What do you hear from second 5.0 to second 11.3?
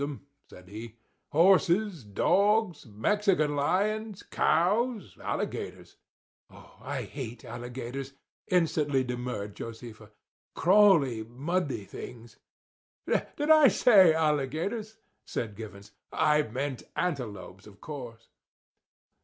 alligators—" "I hate alligators," instantly demurred Josefa; "crawly,